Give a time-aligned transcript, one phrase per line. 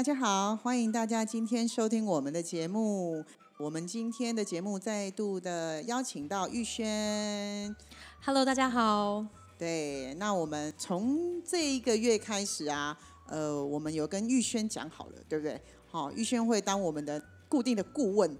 [0.00, 3.22] 大家好，欢迎大家今天收听我们的节目。
[3.58, 7.76] 我们今天的节目再度的邀请到玉轩。
[8.24, 9.26] Hello，大家好。
[9.58, 12.96] 对，那我们从这一个月开始啊，
[13.28, 15.60] 呃，我们有跟玉轩讲好了，对不对？
[15.86, 18.34] 好、玉轩会当我们的固定的顾问。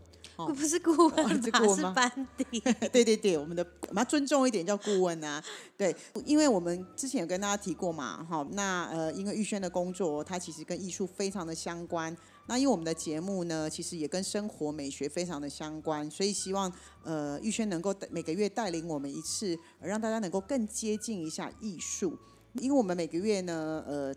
[0.47, 2.61] 哦不是顾哦问吧，是顾问吗 是班底。
[2.93, 5.43] 对对对，我们的我们要尊重一点，叫顾问啊。
[5.77, 5.95] 对，
[6.25, 12.17] 因为我们之前有跟大家提过嘛，哈，那呃，因为玉轩的工作，它其实跟艺术非常的相关。
[12.47, 16.73] 那因为我们的节目呢，其实也跟生活美学非常的相关，所以希望
[17.05, 22.19] 呃玉轩能够每个月带领我们一次，呃让大家能够更接近一下艺术。
[22.55, 24.13] 因为我们每个月呢，呃，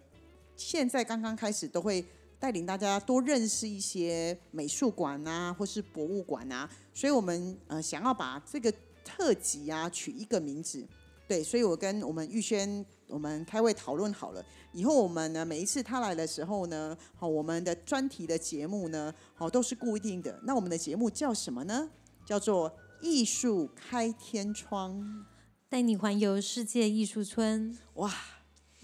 [0.56, 2.04] 现在刚刚开始都会
[2.44, 8.70] 带领大家多认识一些美术馆啊，或是博物馆啊，所以我们呃想要把这个
[9.06, 10.86] 特辑啊取一个名字，
[11.26, 20.38] 对，所以我跟我们玉轩我们开会讨论好了，以后我们呢每一次他来的时候呢，好，我们的专题的节目呢，好都是固定的。
[20.44, 21.90] 那我们的节目叫什么呢？
[22.26, 22.70] 叫做
[23.02, 25.26] 艺术开天窗。
[25.70, 27.78] 带你环游世界艺术村。
[27.94, 28.14] 哇，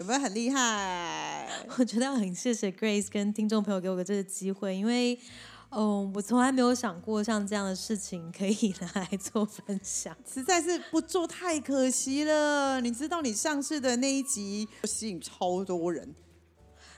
[0.00, 1.46] 有没有很厉害？
[1.76, 5.18] 我觉得要很谢谢 Grace 跟听众朋友给我个这个机会，因为，
[5.68, 10.16] 嗯，我从来没有想过像这样的事情可以拿来做分享。
[10.26, 12.80] 实在是不做太可惜了。
[12.80, 16.14] 你知道你上市的那一集吸引超多人，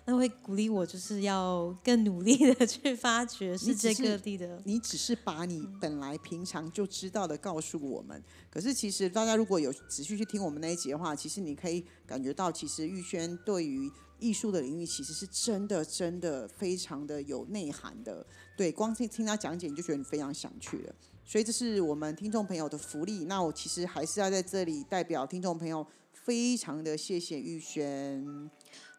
[0.04, 4.60] 那会鼓励我，就是要更努力的去发掘世界各地的。
[4.64, 8.20] 你只是把你本来平常就知道的告诉我们。
[8.50, 18.26] 可是其实大家如果有仔细去听我们那一集的话，其实你可以感觉到，其实玉轩对于艺术的领域其实是真的真的非常的有内涵的。
[18.56, 20.94] 对，光听听他讲解，你就觉得你非常想去了。
[21.24, 23.24] 所以这是我们听众朋友的福利。
[23.26, 28.50] 那我其实还是要在这里代表听众朋友，非常的谢谢玉轩。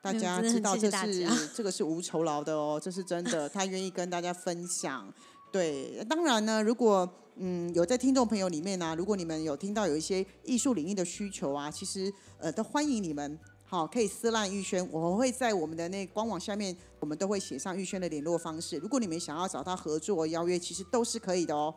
[0.03, 1.25] 大家知道这是
[1.55, 5.11] 这个是无酬劳的哦，这是真的，他愿意跟大家分享。
[5.49, 13.39] 对，当然呢，如果嗯有在听众朋友里面呢、如果你们有听到有一些艺术领域的需求啊，其实呃都欢迎你们。
[13.63, 18.77] 好，可以私烂玉轩，我们会在我们的那官网下面，我们都会写上玉轩的联络方式。
[18.79, 21.73] 如果你们想要找他合作邀约，其实都是可以的哦。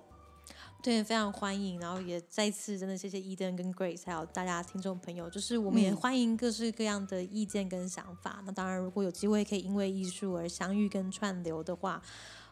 [0.87, 8.41] 对，非常欢迎，然后也再次真的谢谢伊登跟 Grace，还有大家听众朋友，就是我们也嗯欢迎各式各样的意见跟想法。
[8.47, 12.01] 那当然，如果有机会可以因为艺术而相遇跟串流的话，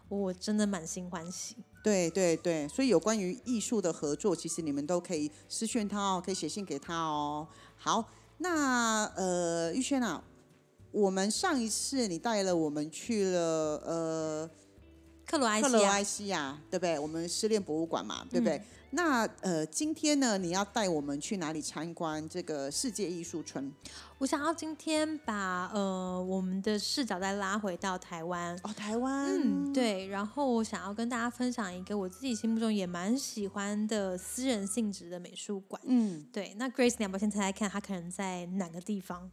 [0.08, 1.58] 我真的满心欢喜。
[1.84, 7.46] 对对对，所以有关于艺术的合作，其实你们都可以私讯他哦，可以写信给他哦。
[7.76, 8.04] 好，
[8.38, 10.24] 那呃，玉轩啊，
[10.90, 13.40] 我们上一次你带了我们去了
[13.86, 14.50] 呃
[15.34, 16.98] 克罗埃西亚，克罗埃西亚，对不对？
[16.98, 18.56] 我们失恋博物馆嘛，对不对？
[18.56, 18.64] 嗯
[18.96, 23.72] 那呃，今天呢，你要带我们去哪里参观这个世界艺术村？
[24.18, 28.56] 我想要今天把呃我们的视角再拉回到台湾。
[28.62, 35.82] 哦，台湾，嗯，，对，然后我想要跟大家分享一个我自己心目中也蛮喜欢的私人性质的美术馆。
[35.86, 39.28] 嗯，对，那 Grace，你要不要先猜猜看，它可能在哪个地方？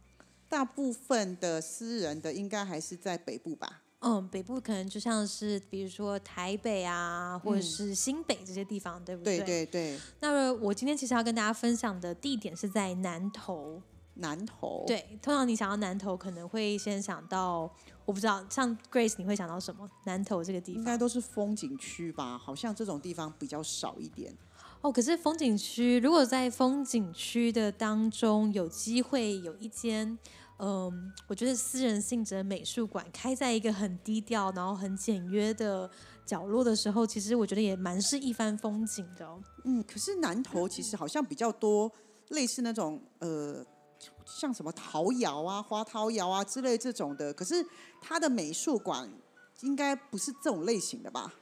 [0.48, 3.81] 大部分的私人的应该还是在北部吧？
[4.02, 13.80] 嗯，北部可能就像是比如说台北啊，或者嗯是新北这些地方，对不对对对对，那我今天其实要跟大家分享的地点是在南投。
[14.16, 17.60] 南投，对，通常你想到南投，可能会先想到，
[18.04, 19.88] 我不知道，像 Grace 你会想到什么？
[20.04, 22.36] 南投这个地方应该都是风景区吧？
[22.36, 24.36] 好像这种地方比较少一点。
[24.82, 24.92] 哦。
[24.92, 30.18] 可是风景区，如果在风景区的当中有机会有一间。
[30.64, 35.90] 嗯，我觉得私人性质的美术馆开在一个很低调，然后很简约的
[36.24, 39.42] 角落的时候，其实我觉得也蛮是一番风景的哦。
[39.64, 41.90] 嗯，可是南投其实好像比较多
[42.28, 43.66] 类似那种呃，
[44.24, 47.34] 像什么陶窑啊、花陶窑啊之类这种的。
[47.34, 47.66] 可是
[48.00, 49.10] 它的美术馆
[49.62, 51.34] 应该不是这种类型的吧？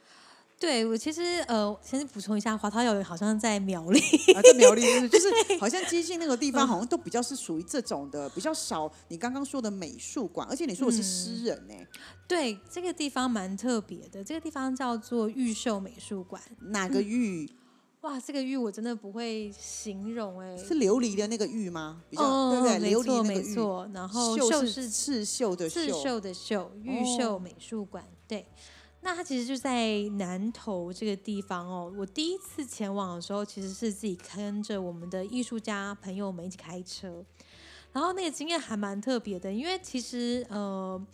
[0.61, 3.99] 对我其实呃，先补充一下，华涛有好像在苗栗，
[4.35, 8.89] 啊，在苗栗 是不是就是好像接近那个地方，好像都比较是属于这种的，比较少。
[9.07, 11.73] 你刚刚说的美术馆，而且你说我是诗人呢、
[12.27, 16.39] 对这个地方蛮特别的，这个地方叫做玉秀美术馆。
[16.59, 17.49] 哪个玉？
[18.01, 22.03] 哇，这个玉我真的不会形容哎、是琉璃的那个玉吗？
[22.09, 22.91] 比较、哦，对不对？
[22.91, 23.89] 琉璃那个玉，没错。
[23.93, 28.03] 然后绣绣是刺绣的刺绣的绣，玉秀美术馆。
[28.27, 28.45] 对，
[29.01, 31.93] 那它其实就在南投这个地方哦。
[31.97, 37.23] 我第一次前往的时候，其实是自己跟着我们的艺术家朋友们一起开车，
[37.91, 41.05] 然后那个经验还蛮特别的，因为其实呃。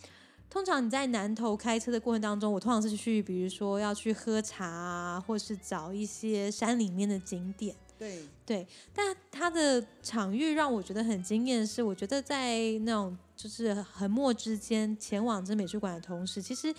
[0.50, 7.76] 通常你在南头开车的过程当中，我通常是去，比如说要去喝茶啊，或是找一些山里面的景点。
[7.98, 16.74] 对对，但它的场域让我觉得很惊艳，是我觉得在那种就是横漠之间前往这美术馆的同时，其实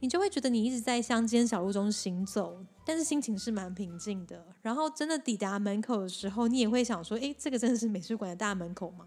[0.00, 4.44] 你就会觉得你一直在乡间小路中行走，但是心情是蛮平静的。
[4.60, 9.06] 然后真的抵达门口的时候，你也会想说，诶，这个真的是美术馆的大门口吗？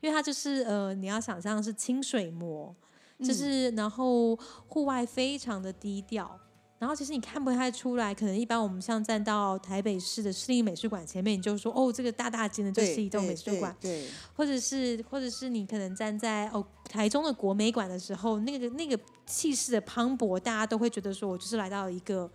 [0.00, 2.74] 因为它就是呃，你要想象是清水模。
[3.20, 4.34] 就是，然后
[4.66, 6.38] 户外非常的低调，
[6.84, 22.30] 然后其实你看不太出来，可能一般我们像站到台北市的市立美术馆前面，你就说哦，这个大大间的就是一栋美术馆，对，或者是或者是你可能站在哦台中的国美馆的时候，那个那个气势的磅礴，大家都会觉得说我就是来到一个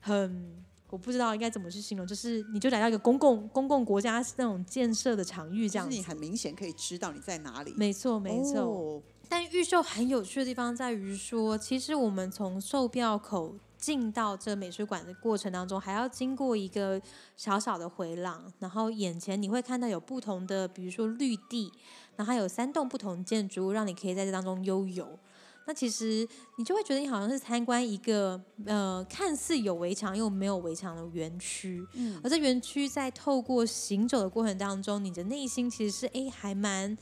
[0.00, 9.02] 很我不知道应该怎么去形容，就是你就来到一个公共公共国家那种建设的场域这样，你很明显可以知道你在哪里，没错没错。
[9.28, 17.00] 但预售很有趣的地方在于说，其实我们从售票口进到这美术馆的过程当中，还要经过一个
[17.36, 21.72] 小小的回廊，然后眼前你会看到有不同的，比如说绿地，
[22.16, 25.18] 然后还有三栋不同建筑物，让你可以在这当中悠游。
[25.66, 36.96] 那其实你就会觉得你好像是参观一个呃看似有围墙又没有围墙的园区，嗯，而这园区在透过行走的过程当中，你的内心其实是哎还蛮。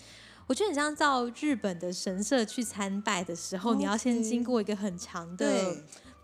[0.47, 5.77] 我觉得很像到日本的神社去参拜的时候，你要先经过一个很长的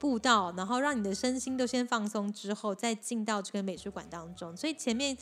[0.05, 4.55] 步道，然后让你的身心都先放松之后，再进到这个美术馆当中。
[4.55, 5.17] 所以前面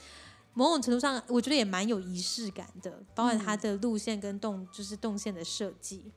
[0.55, 6.11] 某种程度上，我觉得也蛮有仪式感的，包括它的路线跟动，就是动线的设计。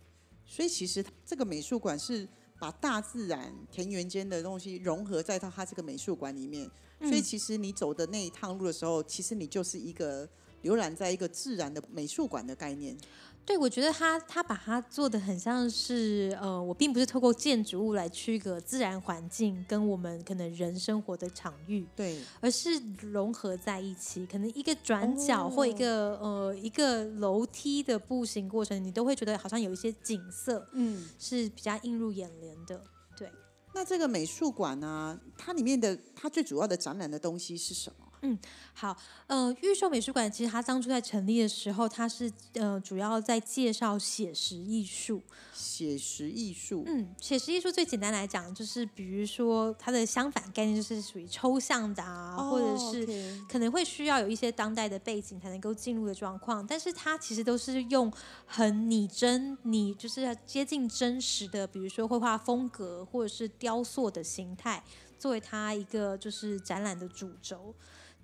[0.47, 2.27] 所以其实这个美术馆是
[2.57, 6.67] 把大自然田园间的东西融合在到它这个美术馆里面。
[7.01, 10.27] 所以其实你走的那一趟路的时候，其实你就是一个。
[10.63, 12.97] 浏览在一个自然的美术馆的概念，
[13.45, 24.25] 对我觉得他他把它做的很像是呃，我并不是透过建筑物来区隔自然环境跟我们可能人生活的场域，对，而是融合在一起。
[24.25, 32.81] 可能一个转角或一个呃一个楼梯的步行过程，你都会觉得好像有一些景色，嗯，是比较映入眼帘的。
[33.15, 33.31] 对，
[33.75, 38.04] 那这个美术馆呢，它里面的它最主要的展览的东西是什么？
[38.25, 38.39] 嗯，
[38.73, 45.21] 好，呃，预售美术馆其实它当初在成立的时候，它是呃主要在介绍写实艺术。
[45.53, 53.05] 写实艺术，嗯，写实艺术最简单来讲，就是比如说它的相反概念就是属于抽象的啊，或者是
[53.49, 58.11] 可能会需要有一些当代的背景才能够进入的状况，但是它其实都是用
[58.45, 64.83] 很拟真、你就是要接近真实的，比如说绘画风格或者是雕塑的形态，
[65.17, 67.73] 作为它一个就是展览的主轴。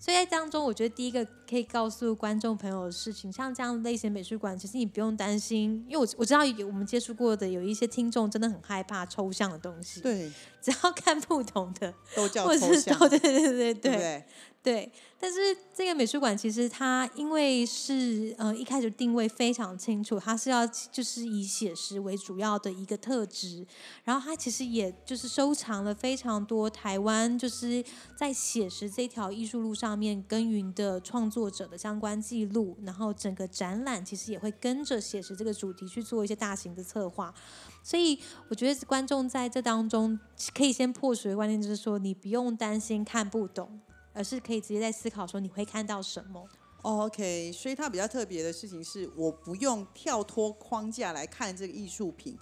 [0.01, 13.91] 所以在当中，我觉得第一个可以告诉观众朋友的事情，像这样类型美术馆，其实你不用担心，因为我我知道有我们接触过的有一些听众真的很害怕抽象的东西，对，只要看不懂的都叫抽象，对对对对对。
[13.91, 14.25] 对，
[14.63, 15.39] 对但是
[15.73, 23.65] 这个美术馆其实它因为是呃一开始定位非常清楚，它是要就是以写实为主要的一个特质，
[24.03, 27.83] 然后它其实也就是收藏了非常多台湾就是
[28.15, 37.33] 在写实这条艺术路上面耕耘的创作者的相关记录，然后整个展览其实也会跟着写实这个主题去做一些大型的策划，
[37.81, 40.19] 所以我觉得观众在这当中
[40.53, 43.79] 可以先破除的观念，就是说你不用担心看不懂。
[44.13, 46.47] 而是可以直接在思考说你会看到什么。
[46.81, 52.37] OK，所以它比较特别的事情是，我不用跳脱框架来看这个艺术品。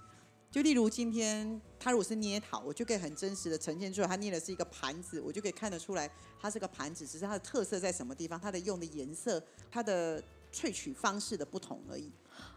[0.50, 6.10] 就例如今天他如果是捏陶，我就可以很真实的呈现出来，他捏的是一个盘子，我就可以看得出来
[6.40, 10.20] 它是个盘子，只是它的特色在什么地方，它的用的颜色，它的
[10.52, 12.10] 萃取方式的不同而已。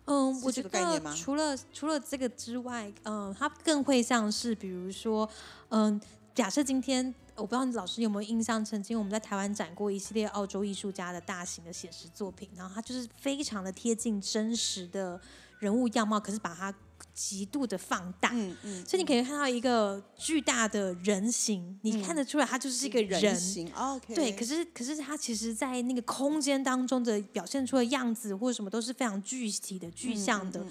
[0.05, 5.29] 嗯，我觉得除了除了这个之外，嗯，它更会像是比如说，
[5.67, 6.00] 嗯，
[6.34, 7.13] 假设今天。
[7.36, 15.20] 我不知道老师有没有印象，曾经我们在台湾展过一系列澳洲艺术家的大型的写实作品，然后它就是非常的贴近真实的
[15.60, 16.74] 人物样貌，可是把它
[17.13, 30.66] 极度的放大，嗯嗯，所以你可以看到一个巨大的人形，你看得出来他就是一个人形，OK，对，可是可是他其实在那个空间当中的表现出的样子或者什么都是非常具体的、具象的。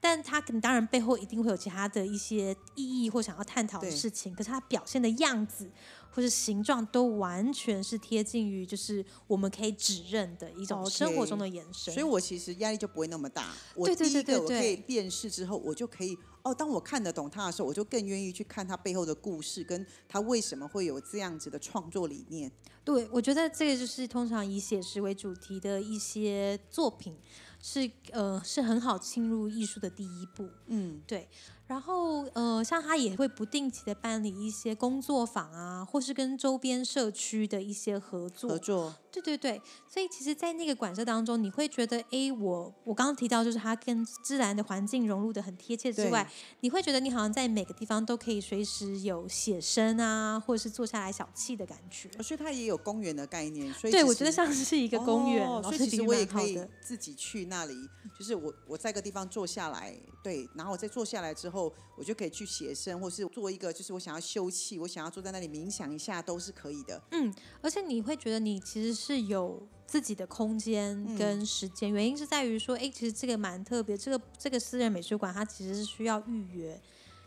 [0.00, 5.70] 但它可能当然背后一定会有其他的一些意义或想要探讨的事情，可是它表现的样子
[6.14, 11.92] 或是形状都完全是贴近于就是我们可以指认的一种生活中的延伸。
[11.92, 13.52] 所以我其实压力就不会那么大。
[13.74, 22.52] 我第一个我可以辨识之后，我就可以哦，当我看得懂他的时候，我就更愿意去看他背后的故事，跟他为什么会有这样子的创作理念。
[22.84, 27.16] 对，我觉得这个就是通常以写实为主题的一些作品，
[27.60, 30.48] 是呃是很好进入艺术的第一步。
[30.66, 31.26] 嗯，对，
[31.66, 38.50] 然后呃，像他也会不定期的办理一些工作坊啊，或是跟周边社区的一些合作。
[38.50, 46.30] 合作，对对对，所以其实，在那个馆舍当中，你会觉得，哎，我我刚刚提到，就是它跟自然的环境融入的很贴切之外，
[46.60, 52.10] 你会觉得你好像在每个地方都可以随时有写生啊，或者是坐下来小憩的感觉。
[52.18, 53.72] 哦所以它也有公园的概念。
[53.72, 56.60] 所以对，我觉得像是一个公园，哦所以其实我也可以。
[56.82, 57.74] 自己去那里，
[58.18, 61.63] 就是我我在一个地方坐下来，对，然后我再坐下来之后，
[61.96, 67.02] 我就可以去写生，或是做一个就是我想要休憩，我想要坐在那里冥想一下，都是可以的。
[67.10, 76.80] 嗯而且你会觉得你其实是有自己的空间嗯跟时间，原因是在于说，哎，其实这个蛮特别，这个这个私人美术馆它其实是需要预约，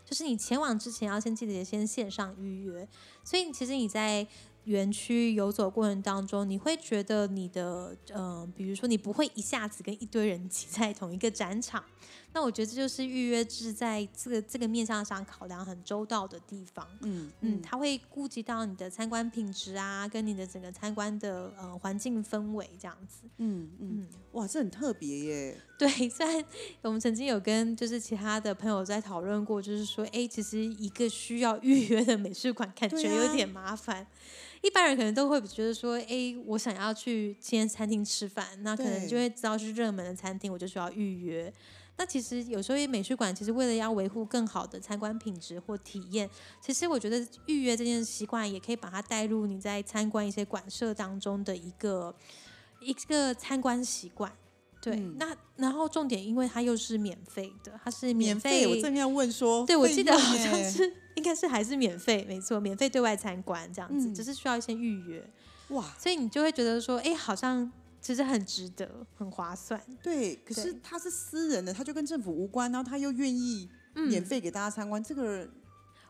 [0.04, 2.88] 就是你前往之前要先记得先线上预约，
[3.24, 4.26] 所以其实你在。
[4.64, 11.82] 园区游走过程当中，你会觉得你的呃，比如说你不会一下子跟一堆人挤在同一个展场，
[12.34, 16.86] 那我觉得这就是预约制在这个这个面向上考量很周到的地方。
[17.00, 23.22] 嗯嗯，它会顾及到你的参观品质啊，跟你的整个参观的呃环境氛围这样子。
[23.38, 25.56] 嗯嗯，嗯，哇，这很特别耶。
[25.78, 26.44] 对，虽然
[26.82, 34.06] 我们曾经有跟就是其他的朋友在讨论过，就是说，哎，其实一个需要预约的美术馆，感觉有点麻烦。
[34.60, 41.52] 一般人可能都会觉得说，哎，我想要去今天餐厅吃饭，那可能就会知道是热门的餐厅，我就需要预约。
[41.98, 52.14] 那其实有时候美术馆其实为了要维护更好的参观品质或体验，其实我觉得预约这件习惯也可以把它带入你在参观一些馆舍当中的一个
[52.80, 54.32] 一个参观习惯。
[54.80, 64.14] 对，嗯那然后重点，因为它又是免费的，它是免费，我正要问说，对我记得好像是应该是还是免费，没错，免费对外参观这样子，嗯。
[64.14, 65.28] 只是需要一些预约，
[65.70, 69.80] 哇，所以你就会觉得说，哎，好像其实很值得，很划算。
[70.02, 75.48] 对，可是对他是私人的，他就跟政府无关，然后他又愿意嗯免费给大家参观，这个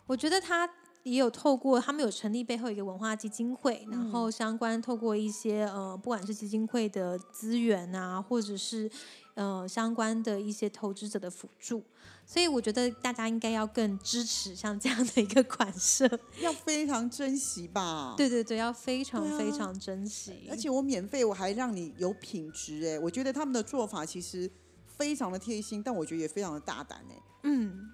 [0.06, 0.68] 我觉得他
[1.08, 8.90] 也有透过他们有成立背后一个文化基金会，然嗯后相关透过一些呃，不管是基金会的资源啊，或者是
[9.34, 11.82] 呃相关的一些投资者的辅助，
[12.26, 16.08] 所以我觉得大家应该要更支持像这样的一个款式。
[16.42, 18.14] 要非常珍惜吧。
[18.16, 20.46] 对对对，要非常非常珍惜。
[20.50, 24.50] 而且我免费，我还让你有品质哎，我觉得他们的做法其实
[24.86, 27.22] 非常的贴心，但我觉得也非常的大胆哎。
[27.44, 27.90] 嗯，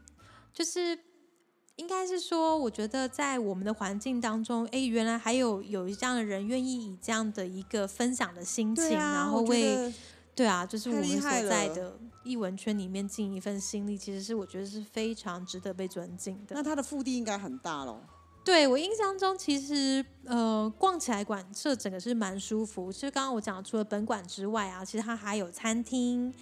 [0.52, 0.98] 就是
[1.76, 9.92] 应该是说，我觉得在我们的环境当中，哎，原来还有有这样的人愿意以这样的一个分享的心情，啊，然后为
[10.34, 16.54] 对啊，就是我们所在的艺文圈里面尽一份心力，其实是我觉得是非常值得被尊敬的。
[16.54, 18.00] 那它的腹地应该很大咯。
[18.44, 22.92] 对我印象中，其实呃，逛起来馆舍整个是蛮舒服。
[22.92, 26.32] 其实刚刚我讲，除了本馆之外啊，其实它还有餐厅，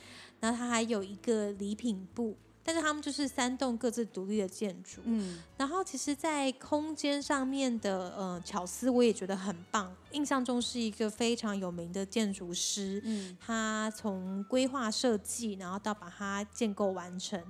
[0.40, 5.00] 然后它还有一个礼品部，但是他们就是三栋各自独立的建筑。
[5.04, 9.94] 嗯，然后其实，在空间上面的呃巧思，我也觉得很棒。
[10.12, 17.42] 印象中是一个非常有名的建筑师，嗯他从规划设计，然后到把它建构完成。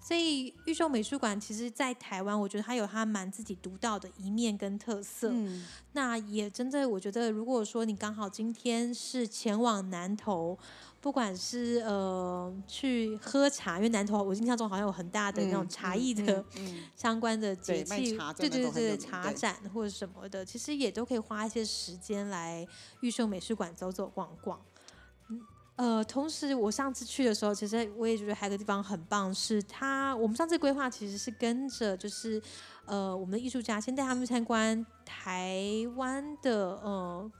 [0.00, 5.28] 所以玉秀美术馆其实，在台湾，我觉得它有它蛮自己独到的一面跟特色。
[5.32, 10.56] 嗯，那也真的，我觉得如果说你刚好今天是前往南投，
[11.00, 16.44] 不管是呃去喝茶，因为南投我印象中好像有很大的那种茶艺的。
[16.96, 22.66] 相关的节气，茶对对对，对茶展或者什么的，其实也都可以花一些时间来
[23.00, 24.60] 玉秀美术馆走走逛逛。
[25.28, 25.40] 嗯
[25.76, 32.42] 呃，同时我上次去的时候，其实我也觉得还有个地方很棒，是它我们上次规划其实是跟着就是
[32.84, 35.62] 呃我们的艺术家先带他们参观台
[35.94, 37.30] 湾的呃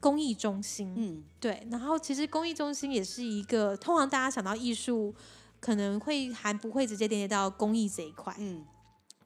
[0.00, 5.14] 公益中心，嗯，对，然后其实公益中心也是一个，通常大家想到艺术，
[5.60, 8.34] 可能会还不会直接连接到公益这一块。
[8.38, 8.64] 嗯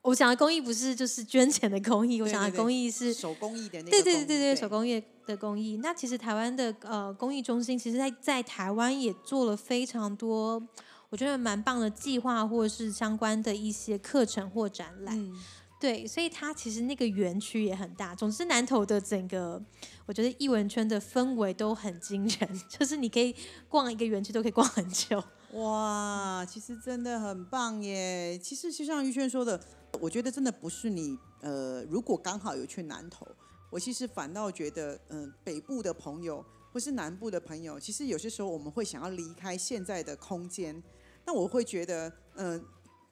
[0.03, 5.77] 我想的公益不是就是捐钱的公益，我讲的对对对公益是嗯，手工艺的那个对工艺，对对对手工业的公益。
[5.79, 10.63] 那其实台湾的呃公益中心，其实在在台湾也做了非常多，
[11.11, 15.19] 我觉得蛮棒的计划，或者是相关的一些课程或展览。
[15.19, 15.35] 嗯，
[15.81, 18.15] 对，所以它其实那个园区也很大。
[18.15, 19.63] 总之，南投的整个，
[20.07, 23.35] 我觉得艺文圈的氛围都很惊人， 就是你可以
[23.69, 25.23] 逛一个园区都可以逛很久。
[25.53, 28.39] 哇，其实真的很棒耶！
[28.39, 29.59] 其实就像玉轩说的，
[30.01, 33.27] 我觉得真的不是你呃，如果刚好有去南投，
[33.71, 40.83] 我其实反倒觉得，嗯、北部的朋友或是南部的朋友，其实有些时候我们会想要离开现在的空间，
[41.25, 42.63] 那我会觉得，嗯、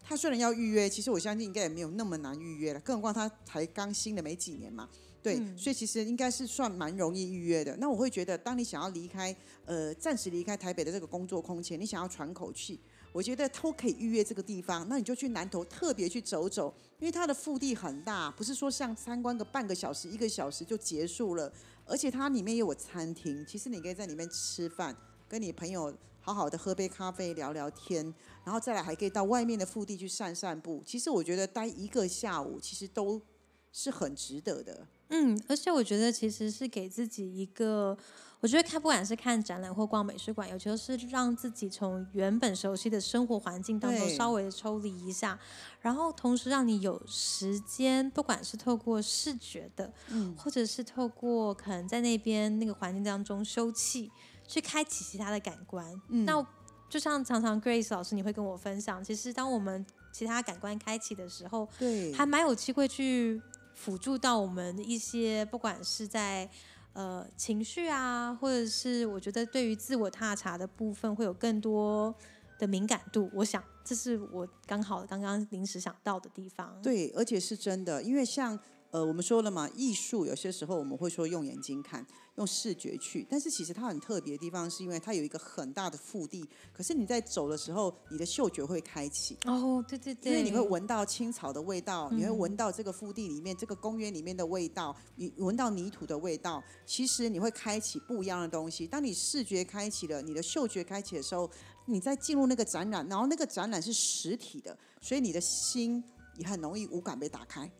[0.08, 4.88] 他虽然要预约，其实我相信应该也没有那么难预约了，更何况他才刚新的没几年嘛。
[5.20, 7.76] 对，所以其实应该是算蛮容易预约的。
[7.78, 9.34] 那我会觉得，当你想要离开，
[9.64, 12.78] 呃，暂时离开台北的这个工作空间，你想要喘口气，
[13.10, 14.86] 我觉得都可以预约这个地方。
[14.88, 21.52] 那你就去南投特别去走走，因为它的腹地很大，不是说像参观个半个小时、一个小时就结束了，
[21.84, 24.96] 而且它里面也有餐厅，其实你可以在里面吃饭，
[25.28, 25.92] 跟你朋友
[26.26, 30.82] 好好的喝杯咖啡聊聊天，然后再来还可以到外面的腹地去散散步。
[30.84, 33.22] 其实我觉得待一个下午，其实都
[33.70, 34.88] 是很值得的。
[35.10, 37.96] 嗯，而且我觉得其实是给自己一个，
[38.40, 45.38] 我觉得看不管是看展览或逛美术馆，有时候是让自己从原本熟悉的生活环境当中稍微的抽离一下，
[45.80, 54.10] 然后同时让你有时间，不管是透过视觉的，嗯或者是透过可能在那边那个环境当中休憩，
[54.46, 55.84] 去开启其他的感官。
[56.08, 56.46] 嗯那
[56.88, 63.42] 就像常常 Grace 老师你会跟我分享，其实当我们其他感官开启的时候，对，还蛮有机会去
[63.74, 66.48] 辅助到我们一些，不管是在
[66.92, 72.14] 呃情绪啊，或者是我觉得对于自我踏查的部分，会有更多
[72.56, 73.28] 的敏感度。
[73.34, 76.80] 我想这是我刚好刚刚临时想到的地方。
[76.80, 78.56] 对，而且是真的，因为像
[78.90, 89.36] 呃，我们说了嘛，艺术有些时候我们会说用眼睛看，用视觉去，但是其实它很特别的地方，是因为它有一个很大的腹地，可是你在走的时候，你的嗅觉会开启。
[89.44, 98.86] 哦，对对对，因为你会闻到青草的味道，你会嗯闻到这个腹地里面、这个公园里面的味道，你闻到泥土的味道，其实你会开启不一样的东西。
[98.86, 101.50] 当你视觉开启了，你的嗅觉开启的时候，
[101.86, 106.02] 你再进入那个展览，然后那个展览是实体的，所以你的心
[106.36, 107.70] 也很容易五感被打开。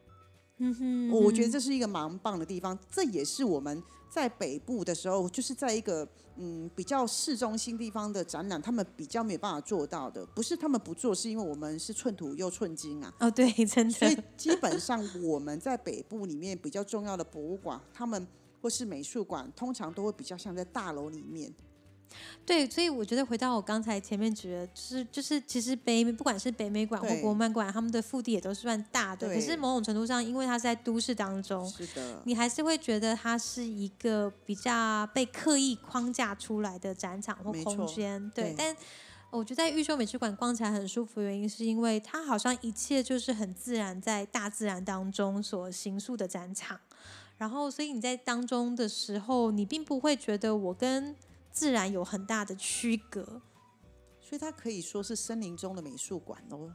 [0.58, 10.24] 嗯哼，我觉得这是一个蛮棒的地方，这也是我们在北部的时候，就是在一个嗯比较市中心地方的展览，他们比较没有办法做到的。
[10.26, 13.12] 不是他们不做，是因为我们是寸土又寸金啊。
[13.20, 18.26] 哦，对，真所以，基本上我们在北部里面比较重要的博物馆，他们
[18.62, 21.52] 或是美术馆，通常都会比较像在大楼里面。
[22.44, 38.44] 对，所以我觉得回到我刚才前面举的，就是就是其实北美不管是北美馆或国漫馆，他们的腹地也都算大的，可是某种程度上，因为它是在都市当中，是的，你还是会觉得它是一个比较被刻意框架出来的展场或空间，对。
[38.44, 38.76] 对但
[39.30, 46.78] 我觉得在玉秀美术馆逛起来很舒服，原因是因为它好像一切就是很自然，在大自然当中所形塑的展场。
[47.36, 51.14] 然后，所以你在当中的时候，你并不会觉得我跟
[51.56, 53.40] 自然有很大的区隔。
[54.20, 56.68] 所以它可以说是森林中的美术馆哦。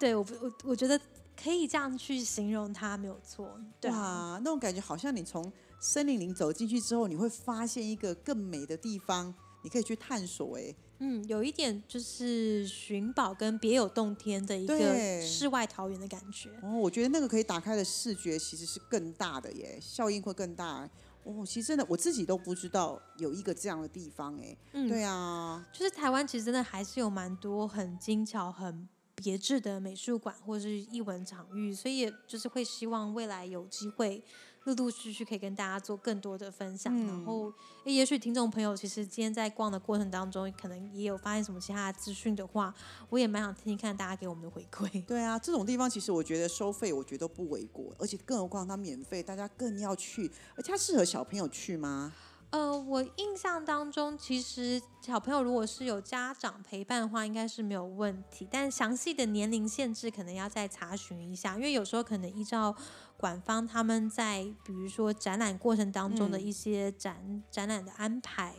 [0.00, 1.00] 对我不，我我觉得
[1.40, 3.56] 可以这样去形容它，没有错。
[3.80, 10.58] 对啊，哇，那种感觉好像你从森林里走进去之后，你会发现一个更美的地方，你可以去探索。
[10.58, 16.50] 哎，嗯，有一点就是寻宝跟别有洞天的一个世外桃源的感觉。
[16.64, 20.90] 哦，我觉得那个可以打开的视觉其实是更大的耶，效应会更大。
[21.24, 24.56] 哦，其实真的我自己都不知道有一个这样的地方哎。
[24.72, 34.24] 嗯，对啊，就是台湾其实真的还是有蛮多很精巧、很别致的美术馆或者是艺文场域，所以也就是会希望未来有机会。
[34.64, 37.52] 陆陆续续可以跟大家做更多的分享，然嗯后
[37.84, 42.72] 诶也许听众朋友其实今天在逛的过程当中，可能也有发现什么其他的资讯的话，
[43.08, 45.02] 我也蛮想听听看大家给我们的回馈。
[45.06, 50.30] 对啊，这种地方其实我觉得收费，我觉得都不为过，而且更何况它免费，大家更要去。
[50.56, 52.12] 而且它适合小朋友去吗？
[52.50, 58.44] 呃，我印象当中，其实小朋友如果是有家长陪伴的话，应该是没有问题。
[58.50, 62.74] 但详细的年龄限制可能要再查询一下，因为有时候可能依照
[63.20, 68.54] 馆方他们在比如说展览过程当中的嗯一些展、展览的安排，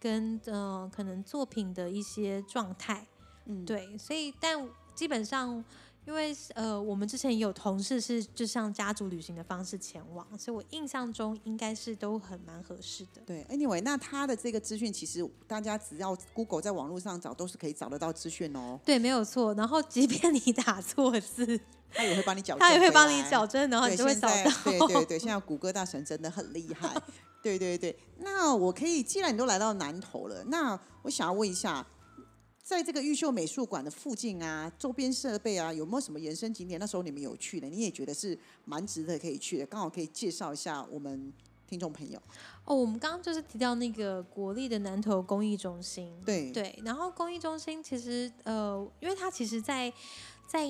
[0.00, 3.06] 跟呃可能作品的一些状态，
[3.44, 5.62] 嗯，对，所以但基本上。
[6.06, 13.20] 因为呃，我们之前也有同事是就像家族旅行的方式前往，所以我印象中应该是都很蛮合适的。
[13.26, 18.78] 对，anyway，那他的这个资讯其实大家只要 Google 在网络上找，都是可以找得到资讯哦。
[18.84, 19.52] 对，没有错。
[19.54, 21.58] 然后，即便你打错字，
[21.92, 23.46] 它也会帮你矫正，他也会帮你矫。
[23.46, 24.50] 正，然后你，就会找到。
[24.64, 26.94] 对对对，现在谷歌大神真的很厉害。
[27.42, 31.86] 对对对，那我可以，既然你都来到南头了，那我想要问一下，
[32.62, 36.80] 在这个玉秀美术馆的附近啊，周边设备啊，有没有什么延伸景点？
[36.80, 41.32] 那时候你们有去的，你也觉得是蛮值得可以去的，刚好可以介绍一下我们
[41.68, 42.20] 听众朋友？
[42.64, 49.92] 哦，我们刚刚就是提到那个国立的南投公益中心，对对，然后公益中心其实呃，因为它其实在在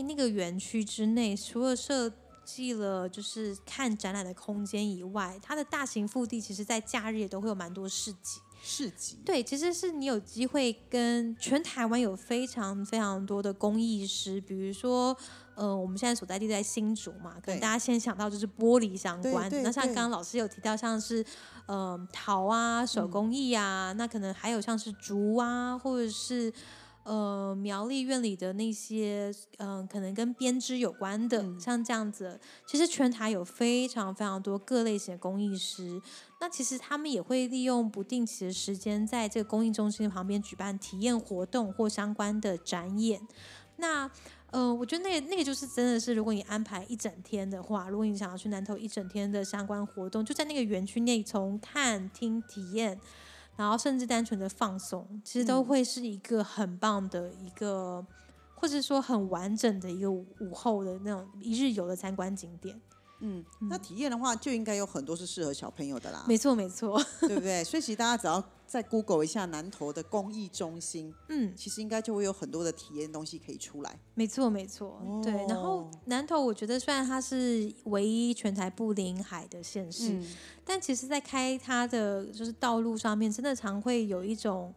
[0.03, 2.13] 那个园区之内，除了设
[2.45, 8.41] 计了就是看展览的空间以外，它的大型腹地其实在假日也都会有蛮多市集。
[8.63, 15.17] 市集，对，其实是你有机会跟全台湾有非常非常多的工艺师，比如说，
[15.55, 21.25] 呃，我们现在所在地在新竹嘛，可能大家先想到就是玻璃相关那像刚刚老师有提到，像是
[21.67, 26.53] 呃陶啊、手工艺啊，那可能还有像是竹啊，或者是。
[27.07, 36.03] 呃，苗栗院里的那些，嗯、可能跟编织有关的，嗯像这样子，其实全台有非常非常多各类型的工艺师。
[36.41, 43.21] 那其实他们也会利用不定期的时间，在这个公益中心旁边举办体验活动或相关的展演。
[43.77, 44.11] 那
[44.51, 52.99] 呃，我觉得那个那个就是真的是，如果你安排一整天的话，如果你想要去南投一整天的相关活动，就在那个园区内，从看、听、体验，
[53.57, 58.07] 然后甚至单纯的放松，其实都嗯会是一个很棒的一个，
[58.55, 62.79] 或者说很完整的一个午午后的那种一日游的参观景点。
[63.21, 67.65] 嗯，那体验的话就应该有很多是适合小朋友的啦，没错，没错， 对不对？
[67.65, 71.55] 所以其实大家只要再 Google 一下南投的公益中心，嗯。
[71.57, 73.99] 其实应该就会有很多的体验东西可以出来。
[74.15, 75.33] 没错，没错，对。
[75.47, 80.27] 然后哦南投，我觉得虽然它是唯一全台不临海的县市，嗯，
[80.65, 84.75] 但其实，在开它的就是道路上面，真的常会有一种，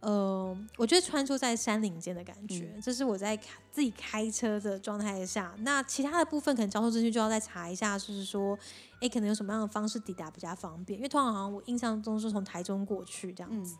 [0.00, 2.74] 呃，我觉得穿梭在山林间的感觉。
[2.82, 8.58] 这是我在开自己开车的状态下，那其他的部分可能交通资讯就要再查一下，就是说，
[9.00, 10.98] 哎，可能有什么样的方式抵达比较方便？
[10.98, 13.76] 因为通常好像我印象中是从台中过去这样子。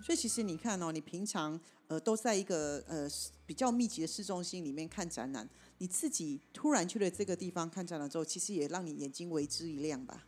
[0.00, 1.58] 所以其实你看哦，你平常
[1.88, 3.08] 呃都在一个呃
[3.44, 5.48] 比较密集的市中心里面看展览，
[5.84, 10.24] 你自己突然去了这个地方看展览之后，其实也让你眼睛为之一亮吧？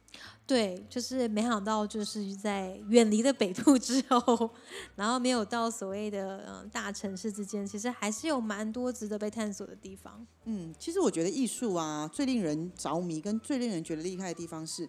[0.46, 4.50] 对，就是没想到，就是在远离了北部之后，
[4.96, 10.26] 然后没有到所谓的嗯、呃大城市之间，其实还是有蛮多值得被探索的地方。
[10.44, 14.86] 嗯，其实我觉得艺术啊，最令人着迷跟最令人觉得厉害的地方是，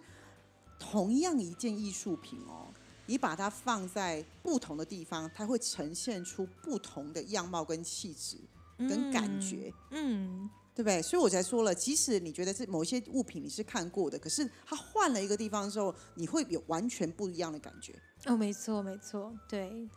[0.78, 2.68] 同样一件艺术品哦，
[3.06, 8.36] 你把它放在不同的地方，它会呈现出不同的样貌跟气质
[8.78, 9.72] 跟感觉。
[9.90, 11.02] 嗯，对不对？
[11.02, 17.94] 所以我才说了，即使你觉得这某一些物品你是看过的，可是它换了一个地方之后，你会有完全不一样的感觉。
[18.26, 19.88] 哦，没错，没错，对。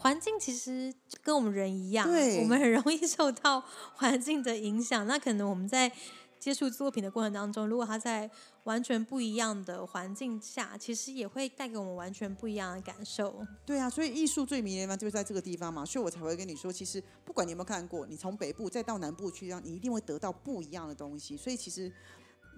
[0.00, 3.60] 环境其实跟我们人一样，对我们很容易受到
[3.96, 5.04] 环境的影响。
[5.08, 5.90] 那可能我们在
[6.38, 8.30] 接触作品的过程当中，如果他在
[8.64, 13.44] 完全不一样的环境下，其实也会带给我们完全不一样的感受。
[13.66, 21.36] 对啊，所以艺术最迷人嘛就是在这个地方嘛，所以我才会跟你说，其实不管你有没有看过，你从北部再到南部去，让你一定会得到不一样的东西。
[21.36, 21.92] 所以其实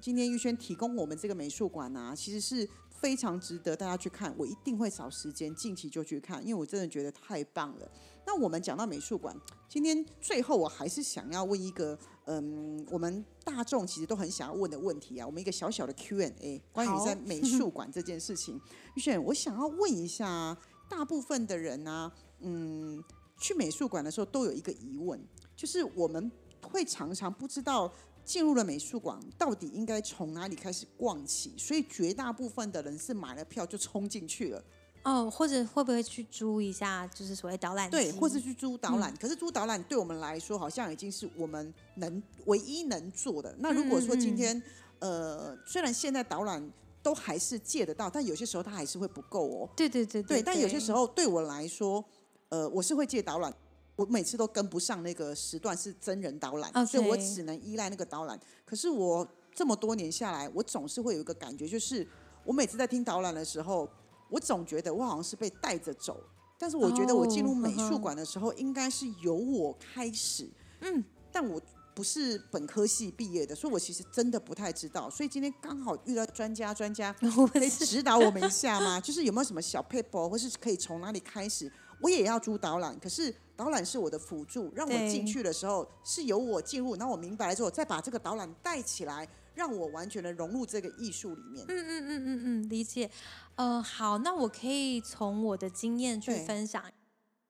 [0.01, 7.91] 今天玉轩提供我们这个美术馆啊，其实是非常值得大家去看，我一定会找时间近期就去看，因为我真的觉得太棒了。
[8.27, 9.35] 那我们讲到美术馆，
[9.69, 11.99] 今天最后我还是想要问一个，
[12.33, 18.61] 嗯，我们大众其实都很想要问的问题啊，我们一个小小的 Q&A，关于在美术馆这件事情。
[18.95, 20.57] 玉轩，我想要问一下啊，
[20.89, 23.03] 大部分的人呢、嗯，
[23.41, 25.21] 去美术馆的时候都有一个疑问，
[25.57, 26.31] 就是我们
[26.63, 27.93] 会常常不知道
[28.25, 34.65] 进入了美术馆到底应该从哪里开始逛起，所以绝大部分的人是买了票就冲进去了，
[35.03, 39.15] 哦，或者会不会去租一下，就是所谓导览对，或是去租导览。
[39.21, 43.55] 可是租导览对我们来说，好像已经是我们能唯一能做的。
[43.59, 44.63] 那如果说今天，
[44.99, 46.71] 呃，虽然现在导览
[47.03, 49.69] 都还是借得到，但有些时候它还是会不够哦。
[49.75, 52.05] 对对对对，但有些时候候对我来说，
[52.51, 53.51] 呃，我是会借导览，
[53.97, 58.39] 我每次都跟不上那个时段是真人导览所以我只能依赖那个导览。
[58.67, 62.07] 可是我这么多年下来，我总是会有一个感觉，就是
[62.45, 63.89] 我每次在听导览的时候，
[64.31, 66.23] 我总觉得我好像是被带着走。
[66.59, 70.47] 但是我觉得我进入哦美术馆的时候，应该是由我开始。
[70.81, 71.59] 嗯，但我
[71.95, 75.09] 不是本科系毕业的，所以我其实真的不太知道。
[75.09, 77.11] 所以今天刚好遇到专家，专家
[77.53, 79.01] 可以指导我们一下吗？
[79.01, 81.73] 就是有没有什么小 paper，或是可以从哪里开始？
[82.03, 89.27] 我也要租导览，可是导览是我的辅助，让我进去的时候是由我进入，然后我明白了之后，再把这个导览带起来，
[89.61, 91.67] 让我完全的融入这个艺术里面。
[91.69, 93.11] 嗯嗯嗯嗯嗯，理解。
[93.57, 96.83] 呃，好，那我可以从我的经验去分享。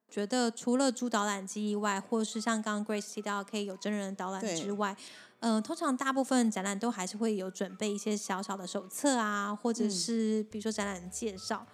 [0.09, 4.97] 觉得除了租导览机以外，或是像刚刚 Grace 提到可以有真人导览之外，
[5.39, 11.65] 嗯、通常大部分展览都还是会有准备一些小小的手册啊，或者嗯是比如说展览的介绍。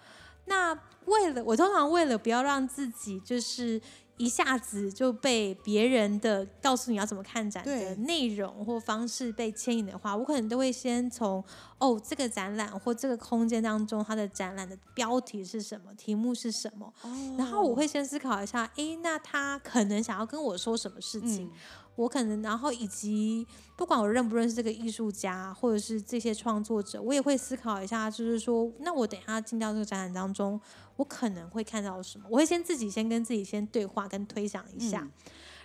[0.45, 0.71] 那
[1.05, 3.81] 为了我通常为了不要让自己就是
[4.17, 11.43] 一下子就被别人的告诉你要怎么看展的内容或方式被牵引的话，我可能都会先从
[11.77, 16.91] 哦这个展览或这个空间当中它的展览的标题是什么，题目是什么，
[17.37, 21.45] 然后我会先思考一下，诶，那他可能想要跟我说什么事情。
[21.45, 21.51] 嗯
[21.97, 30.61] 我可能，然后以及不管我认不认识这个艺术家，或者是这些创作者，我也会思考一下，就是说，那我等一下进到这个展览当中，
[30.95, 32.27] 我可能会看到什么？
[32.29, 35.11] 我会先自己先跟自己先对话跟推想一下，嗯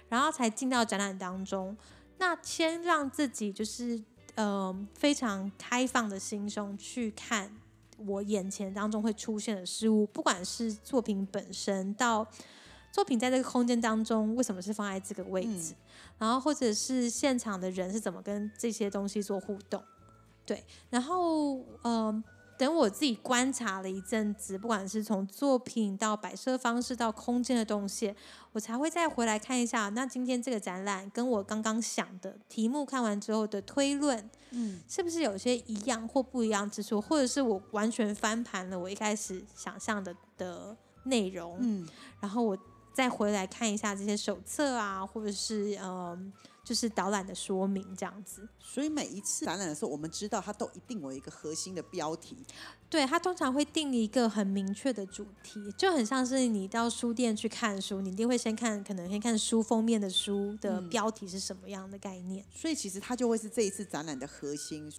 [0.08, 1.76] 然后才进到展览当中。
[2.16, 4.02] 那先让自己就是
[4.34, 7.54] 呃非常开放的心胸去看
[7.98, 12.26] 我眼前当中会出现的事物，不管是作品本身到。
[12.92, 15.74] 作品在这个空间当中为什么是放在这个位置？
[16.18, 19.82] 然后或者是现场的人是怎么跟这些东西做互动？
[20.44, 22.22] 对，然后呃，
[22.58, 28.14] 等我自己观察了一阵子，不管是从作品到摆设方式到空间的东西，
[28.52, 29.88] 我才会再回来看一下。
[29.88, 41.56] 那今天这个展览跟我刚刚想的题目看完之后的推论，嗯，是不是有些一样或不一样之处，或者是我完全翻盘了我一开始想象的的内容？
[41.60, 41.88] 嗯，
[42.20, 42.58] 然后我
[42.92, 48.46] 再回来看一下这些手册啊，或者是嗯，就是导览的说明这样子。
[48.58, 52.36] 所以每一次展览的时候，我们知道它都一定有一个核心的标题。
[52.88, 62.44] 对，它通常会定一个很明确的主题，就很像是你到书店去看书，你一定会先看，可能先看书封面的书的嗯标题是什么样的概念。
[62.54, 64.92] 所以其实它就会是这一次展览的核心。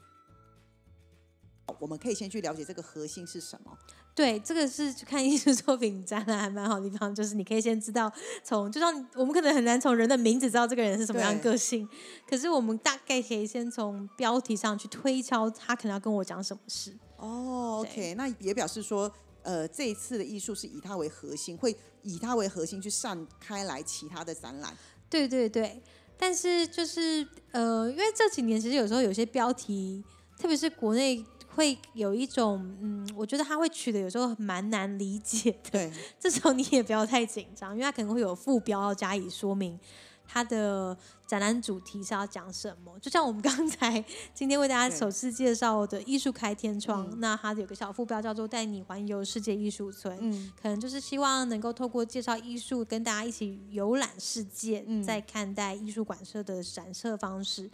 [1.79, 3.77] 我们可以先去了解这个核心是什么。
[4.15, 8.11] 对，这个是去看艺术作品展览还蛮好的地方，就是你可以先知道
[8.43, 11.89] 从，就像我们可能很难从人的名字知道这个人是什么样的个性，
[12.29, 16.93] 可是我们大概可以先从标题上去推敲他可能要跟我讲什么事。
[17.17, 24.77] 哦对，OK，那也表示说，呃，这一次的艺术是以它为核心，会以它为核心去散开来其他的展览。
[25.09, 25.81] 对对对，
[26.17, 30.03] 但是就是呃，因为这几年其实有时候有些标题，
[30.37, 31.23] 特别是国内
[31.55, 35.69] 会有一种嗯，我觉得他会取的有时候蛮难理解的。
[35.71, 39.79] 对， 这时候你也不要太紧张，因为他可能会有副标要加以说明，
[40.25, 42.97] 它的展览主题是要讲什么。
[42.99, 57.69] 就像我们刚才今天为大家首次介绍的艺术开天窗，嗯那它有个小副标叫做“带你环游世界艺术村”，嗯，可能就是希望能够透过介绍艺术，跟大家一起游览世界，嗯再看待艺术馆舍的展示方式。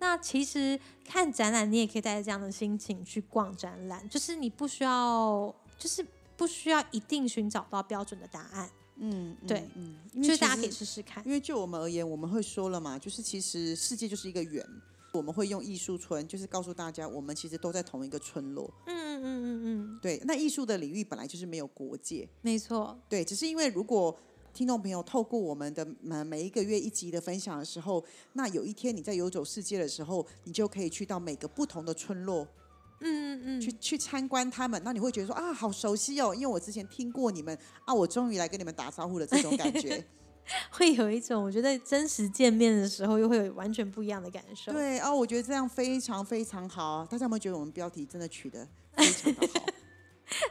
[0.00, 6.04] 那其实看展览，你也可以带着这样的心情去逛展览，就是你不需要，就是
[6.36, 11.24] 不需要一定寻找到标准的答案，嗯，嗯对嗯，就是大家可以试试看。
[11.26, 14.66] 因为就我们而言，我们会说了嘛，就是其实世界就是一个圆，
[15.12, 18.72] 我们会用艺术村，就是告诉大家，我们其实都在同一个村落。
[18.86, 24.18] 嗯嗯嗯嗯嗯，对，那艺术的领域本来就是没有国界，没错，对，只是因为如果
[24.52, 32.46] 听众朋友透过我们的每每一个月一集的分享的时候，那有一天你在游走世界的时候，你就可以去到每个不同的村落，
[33.00, 40.04] 嗯嗯去去参观他们，那你会觉得说啊，好熟悉哦，因为我之前听过你们啊，我终于来跟你们打招呼了这种感觉。
[40.72, 44.72] 会有一种我觉得真实见面的时候，又会有完全不一样的感受。
[44.72, 47.06] 对啊，我觉得这样非常非常好。
[47.08, 49.64] 大家有没有觉得我们标题真的取得非常的好？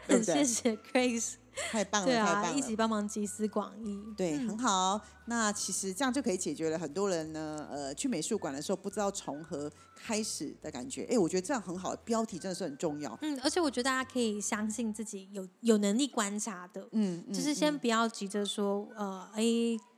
[0.07, 0.23] 对很？
[0.23, 1.33] 谢谢 Grace，
[1.71, 2.57] 太棒了，对啊，太棒了。
[2.57, 4.01] 一起帮忙集思广益。
[4.17, 4.99] 对，嗯很好。
[5.25, 11.05] 那其实这样就可以解决了很多人呢，呃，去美术馆的时候不知道从何开始的感觉。
[11.11, 13.17] 哎，我觉得这样很好，标题真的是很重要。
[13.21, 19.43] 嗯，而且我觉得大家可以相信自己有有能力观察的，嗯，嗯就是先不要急着说，呃，哎，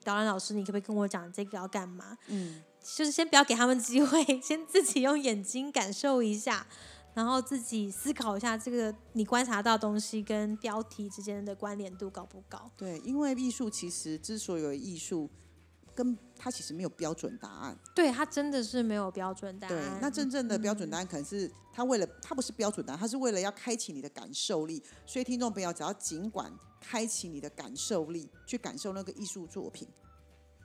[0.04, 2.18] 导览老师，你可不可以跟我讲这个要干嘛？
[2.28, 6.68] 嗯，就是先不要给他们机会， 先自己用眼睛感受一下，
[7.14, 12.72] 然后自己思考一下这个你观察到的东西跟标题之间的关联度高不高？
[12.78, 15.30] 对，因为艺术其实之所以有艺术，
[15.94, 17.78] 跟它其实没有标准答案。
[17.94, 24.82] 对，它真的是没有标准答对案。，那真正的标准嗯答案可能是它为了它不是标准答案，它是为了要开启你的感受力。
[25.06, 29.88] 所以听众朋友只要尽管开启你的感受力，去感受那个艺术作品，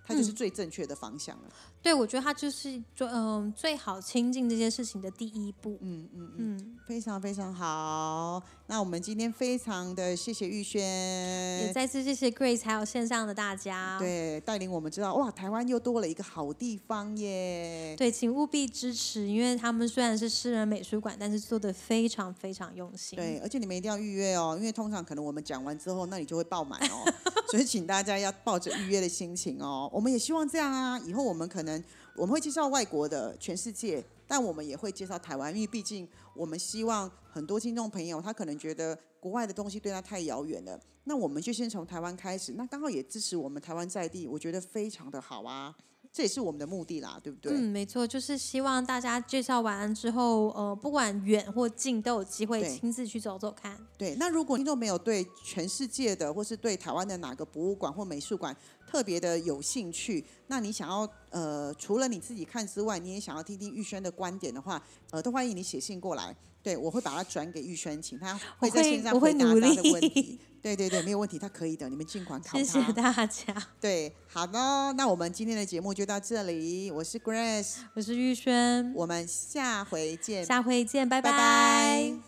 [0.06, 1.44] 它就是嗯最正确的方向了。
[1.82, 5.78] 对我觉得它就是最嗯、最好亲近这件事情的第一步。
[5.82, 6.56] 嗯嗯嗯。
[6.58, 13.98] 嗯，非常非常好，那我们今天非常的谢谢玉轩也，再次谢谢 Grace 还有线上的大家。
[13.98, 17.94] 对，带领我们知道哇，台湾又多了一个好地方耶。
[17.96, 23.16] 对，请务必支持，因为他们虽然是私人美术馆，但是做的非常非常用心。
[23.16, 27.12] 对，而且你们一定要预约哦，因为通常可能我们讲完之后，那里就会爆满哦，
[27.50, 29.88] 所以请大家要抱着预约的心情哦。
[29.92, 31.82] 我们也希望这样啊，以后我们可能
[32.16, 45.74] 我们会介绍外国的全世界，但我们也会介绍台湾，因为毕竟我们希望很多听众朋友他可能觉得国外的东西对他太遥远了，那我们就先从台湾开始，那刚好也支持我们台湾在地，我觉得非常的好啊。
[46.16, 47.52] 这也是我们的目的啦，对不对？
[47.52, 53.78] 嗯，没错，就是希望大家介绍完之后，呃，不管远或近，都有机会亲自去走走看。
[53.98, 66.34] 对，那如果听众没有对全世界的，或是对台湾的哪个博物馆或美术馆特别的有兴趣，那你想要呃，除了你自己看之外，你也想要听听玉轩的观点的话，呃，都欢迎你写信过来。
[66.66, 70.36] 对，我会把它转给玉轩，请他会在线上回答他的问题。
[70.60, 72.64] 对对对，没有问题，他可以的，你们尽管考他。
[72.64, 73.54] 谢谢大家。
[73.80, 74.58] 对，好的，
[74.94, 76.90] 那我们今天的节目就到这里。
[76.90, 80.44] 我是 Grace，我是玉轩，我们下回见。
[80.44, 82.25] 下回见，拜拜。